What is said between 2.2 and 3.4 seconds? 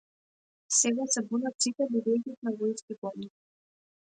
сите сме во исти гомна.